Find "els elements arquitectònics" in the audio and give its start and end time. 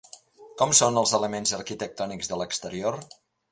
1.01-2.33